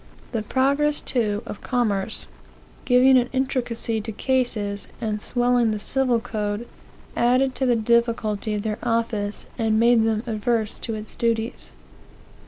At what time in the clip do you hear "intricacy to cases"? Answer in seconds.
3.33-4.87